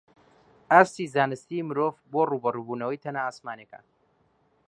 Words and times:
ئاستی 0.71 1.05
زانستی 1.13 1.59
مرۆڤ 1.67 1.91
بۆ 2.11 2.21
ڕووبەڕووبوونەوەی 2.31 3.01
تەنە 3.03 3.21
ئاسمانییەکان 3.25 3.83